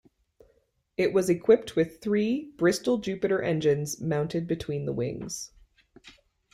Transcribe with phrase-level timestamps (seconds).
[0.97, 5.51] It was equipped with three Bristol Jupiter engines mounted between the wings.